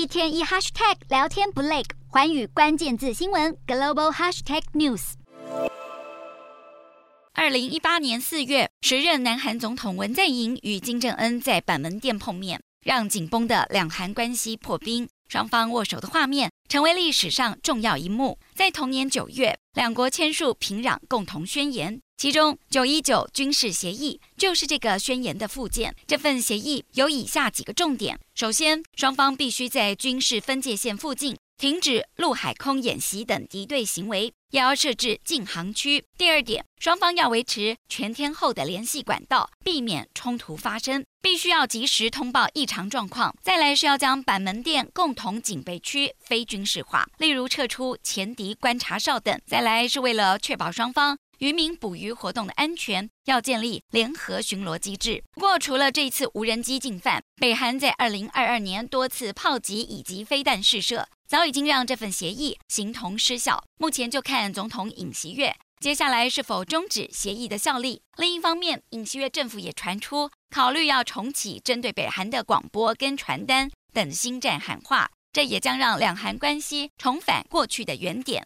[0.00, 5.12] 一天一 hashtag 聊天不累，环宇关键字新闻 global hashtag news。
[7.34, 15.06] 二零一八年四月，时任南韩总统文在寅与金正恩在板门店碰面，让紧绷的两韩关系破冰。
[15.28, 18.38] 双方握手的画面成为历史上重要一幕。
[18.54, 25.92] 在同年九月，两国签署平壤共同宣言，其中“九一九军事协议”就是这个宣言的附件。
[26.06, 36.02] 这份协议有以下几个重点：首先，双方必须在军事分界线附近停止陆海空演习等敌对行为，也要设置禁航区。
[36.16, 41.04] 第二点，双方要维持全天候的联系管道，避免冲突发生。
[41.20, 43.36] 必须要及时通报异常状况。
[43.42, 49.38] 再来是要将板门店共同警备区非军事化，例如撤出前敌观察哨等。
[49.46, 55.22] 再来是为了确保双方渔民捕鱼活动的安全，要建立联合巡逻机制。
[55.32, 63.62] 不过，除了这次无人机进犯，北韩在二零二二年多次炮击以及飞弹试射，早已经让这份协议形同失效。
[63.76, 68.02] 目前就看总统尹锡悦接下来是否终止协议的效力。
[68.16, 70.28] 另一方面，尹锡悦政府也传出。
[70.50, 78.44] 考虑要重启针对北韩的广播跟传单等新战喊话，这也将让两韩关系重返过去的原点。